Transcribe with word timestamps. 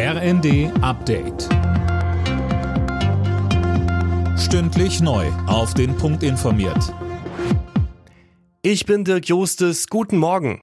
RND 0.00 0.70
Update. 0.80 1.48
Stündlich 4.38 5.00
neu. 5.00 5.26
Auf 5.48 5.74
den 5.74 5.96
Punkt 5.96 6.22
informiert. 6.22 6.94
Ich 8.62 8.86
bin 8.86 9.02
Dirk 9.02 9.26
Jostes. 9.26 9.88
Guten 9.88 10.18
Morgen. 10.18 10.60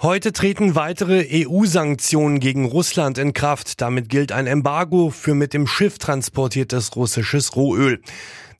Heute 0.00 0.32
treten 0.32 0.74
weitere 0.74 1.26
EU-Sanktionen 1.30 2.40
gegen 2.40 2.64
Russland 2.64 3.18
in 3.18 3.34
Kraft. 3.34 3.82
Damit 3.82 4.08
gilt 4.08 4.32
ein 4.32 4.46
Embargo 4.46 5.10
für 5.10 5.34
mit 5.34 5.52
dem 5.52 5.66
Schiff 5.66 5.98
transportiertes 5.98 6.96
russisches 6.96 7.54
Rohöl. 7.56 8.00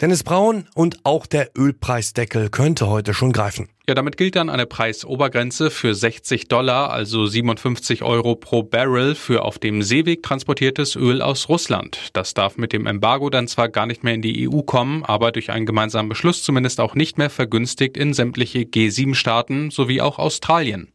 Dennis 0.01 0.23
Braun 0.25 0.67
und 0.75 0.97
auch 1.05 1.27
der 1.27 1.51
Ölpreisdeckel 1.59 2.49
könnte 2.49 2.89
heute 2.89 3.13
schon 3.13 3.33
greifen. 3.33 3.69
Ja, 3.87 3.95
damit 3.95 4.17
gilt 4.17 4.35
dann 4.35 4.49
eine 4.49 4.65
Preisobergrenze 4.65 5.71
für 5.71 5.95
60 5.95 6.49
Dollar, 6.49 6.91
also 6.91 7.27
57 7.27 8.03
Euro 8.03 8.35
pro 8.35 8.63
Barrel 8.63 9.15
für 9.15 9.45
auf 9.45 9.59
dem 9.59 9.83
Seeweg 9.83 10.23
transportiertes 10.23 10.97
Öl 10.97 11.21
aus 11.21 11.51
Russland. 11.51 12.09
Das 12.15 12.33
darf 12.33 12.57
mit 12.57 12.73
dem 12.73 12.87
Embargo 12.87 13.29
dann 13.29 13.47
zwar 13.47 13.69
gar 13.69 13.85
nicht 13.85 14.03
mehr 14.03 14.15
in 14.15 14.23
die 14.23 14.49
EU 14.49 14.63
kommen, 14.63 15.05
aber 15.05 15.33
durch 15.33 15.51
einen 15.51 15.67
gemeinsamen 15.67 16.09
Beschluss 16.09 16.43
zumindest 16.43 16.81
auch 16.81 16.95
nicht 16.95 17.19
mehr 17.19 17.29
vergünstigt 17.29 17.99
in 17.99 18.15
sämtliche 18.15 18.61
G7-Staaten 18.61 19.71
sowie 19.71 20.01
auch 20.01 20.19
Australien. 20.19 20.89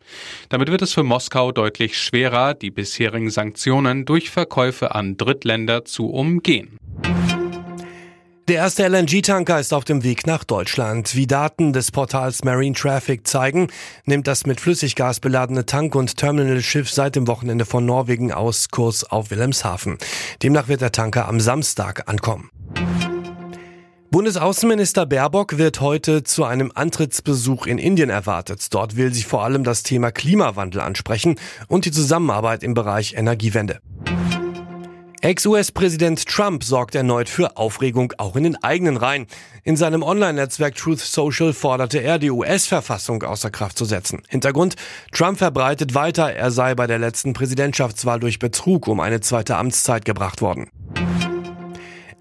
Damit 0.50 0.72
wird 0.72 0.82
es 0.82 0.94
für 0.94 1.04
Moskau 1.04 1.52
deutlich 1.52 2.00
schwerer, 2.00 2.56
die 2.56 2.72
bisherigen 2.72 3.30
Sanktionen 3.30 4.06
durch 4.06 4.32
Verkäufe 4.32 4.96
an 4.96 5.16
Drittländer 5.16 5.86
zu 5.86 6.08
umgehen. 6.08 6.80
Der 8.48 8.58
erste 8.58 8.88
LNG-Tanker 8.88 9.60
ist 9.60 9.74
auf 9.74 9.86
dem 9.86 10.04
Weg 10.04 10.28
nach 10.28 10.44
Deutschland. 10.44 11.16
Wie 11.16 11.26
Daten 11.26 11.74
des 11.74 11.90
Portals 11.92 12.44
Marine 12.44 12.76
Traffic 12.76 13.26
zeigen, 13.26 13.70
nimmt 14.06 14.28
das 14.28 14.46
mit 14.46 14.62
Flüssiggas 14.62 15.20
beladene 15.20 15.66
Tank- 15.66 15.96
und 15.96 16.16
Terminalschiff 16.16 16.92
seit 16.92 17.16
dem 17.16 17.26
Wochenende 17.26 17.66
von 17.66 17.88
Norwegen 17.88 18.32
aus 18.32 18.70
Kurs 18.70 19.04
auf 19.04 19.32
Wilhelmshaven. 19.32 19.98
Demnach 20.44 20.68
wird 20.68 20.82
der 20.82 20.92
Tanker 20.92 21.28
am 21.28 21.40
Samstag 21.40 22.08
ankommen. 22.08 22.52
Bundesaußenminister 24.12 25.08
Baerbock 25.08 25.58
wird 25.58 25.82
heute 25.82 26.24
zu 26.24 26.44
einem 26.44 26.72
Antrittsbesuch 26.76 27.66
in 27.66 27.80
Indien 27.80 28.12
erwartet. 28.12 28.62
Dort 28.70 28.96
will 28.96 29.12
sie 29.12 29.24
vor 29.24 29.44
allem 29.44 29.64
das 29.64 29.82
Thema 29.82 30.12
Klimawandel 30.12 30.82
ansprechen 30.82 31.40
und 31.68 31.86
die 31.86 31.92
Zusammenarbeit 31.92 32.62
im 32.62 32.76
Bereich 32.76 33.16
Energiewende. 33.16 33.80
Ex-US-Präsident 35.26 36.24
Trump 36.28 36.64
sorgt 36.64 36.94
erneut 36.94 37.30
für 37.30 37.58
Aufregung 37.58 38.14
auch 38.20 38.36
in 38.36 38.44
den 38.44 38.64
eigenen 38.64 38.96
Reihen. 38.96 39.26
In 39.64 39.76
seinem 39.76 40.04
Online-Netzwerk 40.04 40.76
Truth 40.76 41.00
Social 41.00 41.52
forderte 41.52 41.98
er, 41.98 42.20
die 42.20 42.30
US-Verfassung 42.30 43.24
außer 43.24 43.50
Kraft 43.50 43.76
zu 43.76 43.86
setzen. 43.86 44.22
Hintergrund, 44.30 44.76
Trump 45.12 45.40
verbreitet 45.40 45.96
weiter, 45.96 46.32
er 46.32 46.52
sei 46.52 46.76
bei 46.76 46.86
der 46.86 47.00
letzten 47.00 47.34
Präsidentschaftswahl 47.34 48.20
durch 48.20 48.38
Betrug 48.38 48.88
um 48.88 49.00
eine 49.00 49.20
zweite 49.20 49.58
Amtszeit 49.58 50.06
gebracht 50.06 50.44
worden. 50.44 50.70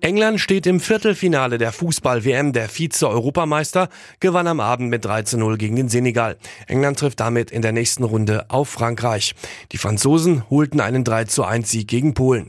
England 0.01 0.41
steht 0.41 0.67
im 0.67 0.81
Viertelfinale 0.81 1.59
der 1.59 1.73
Fußball-WM. 1.73 2.55
Der 2.55 2.71
Vize-Europameister 2.71 3.91
gewann 4.21 4.47
am 4.47 4.61
Abend 4.61 4.89
mit 4.89 5.05
3 5.05 5.25
zu 5.25 5.37
0 5.37 5.59
gegen 5.59 5.77
den 5.77 5.91
Senegal. 5.91 6.39
England 6.69 7.01
trifft 7.01 7.21
damit 7.21 7.51
in 7.51 7.61
der 7.61 7.73
nächsten 7.73 8.05
Runde 8.05 8.47
auf 8.49 8.71
Frankreich. 8.71 9.35
Die 9.73 9.79
Franzosen 9.79 10.49
holten 10.49 10.81
einen 10.81 11.05
3 11.05 11.25
zu 11.25 11.45
1 11.45 11.71
Sieg 11.71 11.87
gegen 11.89 12.15
Polen. 12.15 12.49